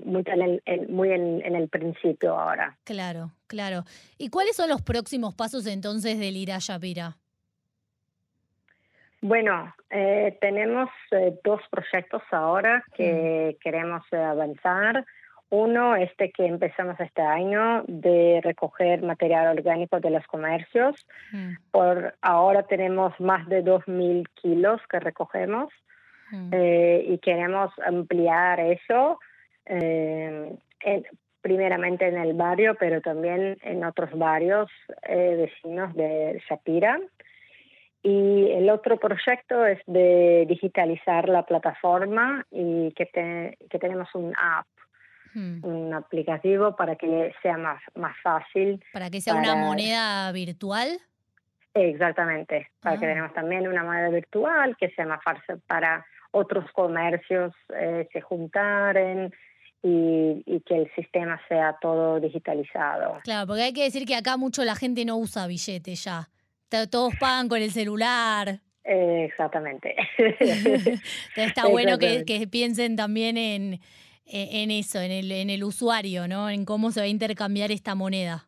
muy, 0.05 0.23
en 0.25 0.61
el, 0.65 0.87
muy 0.87 1.11
en, 1.11 1.55
el 1.55 1.67
principio 1.67 2.39
ahora. 2.39 2.77
Claro, 2.85 3.33
claro. 3.47 3.83
¿Y 4.17 4.29
cuáles 4.29 4.55
son 4.55 4.69
los 4.69 4.81
próximos 4.81 5.35
pasos 5.35 5.65
entonces 5.65 6.17
del 6.17 6.37
IRA 6.37 6.59
Yapira? 6.59 7.17
Bueno, 9.21 9.73
eh, 9.89 10.37
tenemos 10.39 10.89
eh, 11.11 11.37
dos 11.43 11.61
proyectos 11.69 12.21
ahora 12.31 12.83
que 12.95 13.55
mm. 13.55 13.61
queremos 13.61 14.03
eh, 14.11 14.17
avanzar. 14.17 15.05
Uno, 15.49 15.95
este 15.95 16.31
que 16.31 16.45
empezamos 16.45 16.99
este 16.99 17.21
año, 17.21 17.83
de 17.87 18.39
recoger 18.43 19.01
material 19.01 19.57
orgánico 19.57 19.99
de 19.99 20.11
los 20.11 20.25
comercios. 20.27 21.07
Mm. 21.31 21.53
Por 21.71 22.13
ahora 22.21 22.63
tenemos 22.63 23.19
más 23.19 23.47
de 23.49 23.63
2.000 23.63 24.27
kilos 24.35 24.79
que 24.89 24.99
recogemos 24.99 25.69
mm. 26.31 26.53
y 26.53 27.17
queremos 27.17 27.71
ampliar 27.83 28.59
eso, 28.59 29.19
primeramente 31.41 32.07
en 32.07 32.17
el 32.17 32.35
barrio, 32.35 32.75
pero 32.79 33.01
también 33.01 33.57
en 33.63 33.83
otros 33.83 34.11
barrios 34.13 34.69
vecinos 35.01 35.95
de 35.95 36.41
Shapira. 36.47 36.99
Y 38.01 38.49
el 38.51 38.69
otro 38.69 38.97
proyecto 38.97 39.65
es 39.65 39.79
de 39.85 40.45
digitalizar 40.47 41.27
la 41.27 41.43
plataforma 41.43 42.45
y 42.49 42.91
que, 42.93 43.57
que 43.69 43.79
tenemos 43.79 44.07
un 44.15 44.33
app, 44.37 44.67
hmm. 45.33 45.65
un 45.65 45.93
aplicativo 45.93 46.75
para 46.77 46.95
que 46.95 47.33
sea 47.41 47.57
más, 47.57 47.81
más 47.95 48.15
fácil. 48.23 48.81
¿Para 48.93 49.09
que 49.09 49.19
sea 49.19 49.35
una 49.35 49.55
moneda 49.55 50.31
virtual? 50.31 50.89
Exactamente, 51.73 52.71
para 52.79 52.97
que 52.97 53.05
ah. 53.05 53.09
tengamos 53.09 53.33
también 53.33 53.67
una 53.67 53.83
moneda 53.83 54.09
virtual 54.09 54.75
que 54.77 54.89
sea 54.91 55.05
más 55.05 55.23
fácil 55.23 55.59
para 55.67 56.05
otros 56.31 56.71
comercios 56.71 57.53
eh, 57.75 58.07
se 58.11 58.21
juntaren 58.21 59.33
y, 59.83 60.43
y, 60.45 60.61
que 60.61 60.75
el 60.75 60.91
sistema 60.93 61.39
sea 61.47 61.77
todo 61.81 62.19
digitalizado. 62.19 63.19
Claro, 63.23 63.47
porque 63.47 63.63
hay 63.63 63.73
que 63.73 63.83
decir 63.83 64.05
que 64.05 64.15
acá 64.15 64.35
mucho 64.35 64.63
la 64.63 64.75
gente 64.75 65.05
no 65.05 65.17
usa 65.17 65.47
billetes 65.47 66.03
ya 66.03 66.29
todos 66.69 67.13
pagan 67.19 67.49
con 67.49 67.61
el 67.61 67.71
celular. 67.71 68.59
exactamente. 68.83 69.95
está 71.35 71.67
bueno 71.67 71.97
que, 71.97 72.47
piensen 72.51 72.95
también 72.95 73.37
en, 73.37 73.79
en 74.25 74.71
eso, 74.71 74.99
en 74.99 75.11
el, 75.11 75.31
en 75.31 75.49
el 75.49 75.63
usuario, 75.63 76.27
¿no? 76.27 76.49
En 76.49 76.65
cómo 76.65 76.91
se 76.91 77.01
va 77.01 77.05
a 77.05 77.09
intercambiar 77.09 77.71
esta 77.71 77.95
moneda. 77.95 78.47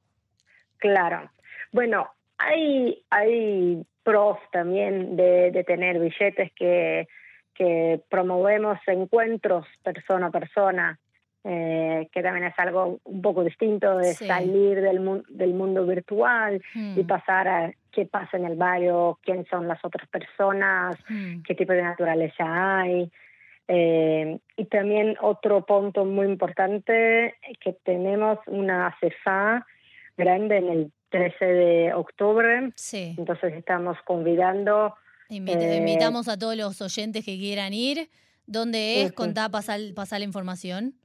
Claro. 0.77 1.29
Bueno, 1.71 2.09
hay, 2.37 3.03
hay 3.09 3.83
pros 4.03 4.37
también 4.51 5.15
de, 5.15 5.51
de 5.51 5.63
tener 5.63 5.99
billetes 5.99 6.51
que, 6.55 7.07
que 7.53 8.01
promovemos 8.09 8.79
encuentros 8.87 9.67
persona 9.83 10.27
a 10.27 10.31
persona 10.31 10.99
eh, 11.43 12.07
que 12.11 12.21
también 12.21 12.45
es 12.45 12.53
algo 12.57 12.99
un 13.03 13.21
poco 13.21 13.43
distinto 13.43 13.97
de 13.97 14.13
salir 14.13 14.79
del, 14.79 15.23
del 15.27 15.53
mundo 15.53 15.85
virtual 15.87 16.61
y 16.75 16.79
hmm. 17.01 17.07
pasar 17.07 17.47
a 17.47 17.73
qué 17.91 18.05
pasa 18.05 18.37
en 18.37 18.45
el 18.45 18.55
barrio, 18.55 19.17
quiénes 19.23 19.47
son 19.47 19.67
las 19.67 19.83
otras 19.83 20.07
personas, 20.07 20.95
hmm. 21.09 21.41
qué 21.41 21.55
tipo 21.55 21.73
de 21.73 21.81
naturaleza 21.81 22.79
hay. 22.79 23.11
Eh, 23.67 24.37
y 24.55 24.65
también 24.65 25.15
otro 25.21 25.65
punto 25.65 26.05
muy 26.05 26.27
importante, 26.27 27.35
que 27.59 27.73
tenemos 27.83 28.37
una 28.47 28.95
CEFA 28.99 29.65
grande 30.17 30.57
en 30.57 30.69
el 30.69 30.91
13 31.09 31.45
de 31.45 31.93
octubre. 31.93 32.71
Sí. 32.75 33.15
Entonces 33.17 33.53
estamos 33.53 33.97
convidando. 34.05 34.95
Eh, 35.29 35.77
invitamos 35.77 36.27
a 36.27 36.37
todos 36.37 36.55
los 36.55 36.81
oyentes 36.81 37.25
que 37.25 37.37
quieran 37.37 37.73
ir. 37.73 38.09
¿Dónde 38.45 39.03
es? 39.03 39.11
Contá, 39.13 39.49
pasar 39.49 39.79
la 39.79 40.25
información. 40.25 40.95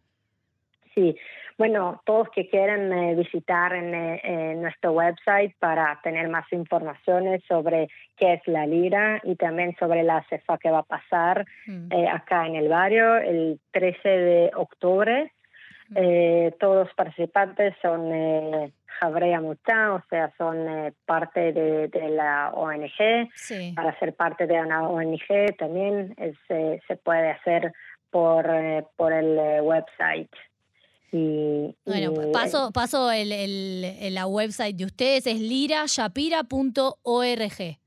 Sí, 0.96 1.14
bueno, 1.59 2.02
todos 2.06 2.28
que 2.30 2.48
quieran 2.48 2.90
eh, 2.90 3.14
visitar 3.14 3.74
eh, 3.74 4.20
en, 4.24 4.62
nuestro 4.62 4.92
website 4.92 5.54
para 5.59 6.00
tener 6.02 6.28
más 6.28 6.50
informaciones 6.52 7.42
sobre 7.46 7.88
qué 8.16 8.35
es 8.35 8.40
la 8.46 8.66
lira 8.66 9.20
y 9.22 9.37
también 9.37 9.76
sobre 9.78 10.02
la 10.02 10.24
cefa 10.30 10.56
que 10.56 10.70
va 10.70 10.78
a 10.78 10.82
pasar 10.82 11.44
mm. 11.66 11.92
eh, 11.92 12.09
acá 12.09 12.46
en 12.46 12.56
el 12.56 12.68
barrio 12.68 13.16
el 13.16 13.61
13 13.72 14.09
de 14.09 14.50
octubre. 14.54 15.32
Mm. 15.88 16.59
todos 16.59 16.87
los 16.87 16.94
participantes 16.94 17.72
son 17.80 18.12
eh, 18.12 18.72
Jabrea 18.98 19.40
o 19.40 20.02
sea, 20.11 20.32
son 20.37 20.92
parte 21.04 21.52
de, 21.52 22.09
la 22.11 22.50
ONG. 22.52 23.28
Para 23.76 23.96
ser 24.00 24.14
parte 24.14 24.48
de 24.48 24.61
una 24.61 24.88
ONG 24.88 25.54
también 25.59 26.16
se 26.48 26.96
puede 27.04 27.30
hacer 27.30 27.72
por, 28.11 28.46
por 28.96 29.12
el 29.12 29.61
website. 29.61 30.30
Y, 31.16 31.74
bueno, 31.85 32.12
paso, 32.33 32.70
paso 32.72 33.11
el, 33.11 33.33
el, 33.33 34.14
la 34.14 34.26
website 34.26 34.76
de 34.76 34.85
ustedes, 34.85 35.26
es 35.26 35.40
lirayapira.org. 35.40 37.79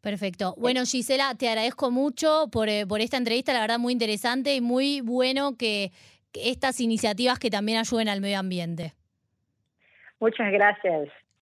Perfecto. 0.00 0.54
Bueno, 0.56 0.82
Gisela, 0.86 1.34
te 1.34 1.48
agradezco 1.48 1.90
mucho 1.90 2.48
por, 2.50 2.68
eh, 2.68 2.86
por 2.86 3.00
esta 3.00 3.16
entrevista, 3.16 3.52
la 3.52 3.60
verdad 3.60 3.78
muy 3.78 3.92
interesante 3.92 4.54
y 4.54 4.60
muy 4.60 5.00
bueno 5.00 5.56
que, 5.56 5.92
que 6.32 6.50
estas 6.50 6.80
iniciativas 6.80 7.38
que 7.38 7.50
también 7.50 7.78
ayuden 7.78 8.08
al 8.08 8.20
medio 8.20 8.38
ambiente. 8.38 8.94
Muchas 10.20 10.52
gracias. 10.52 11.08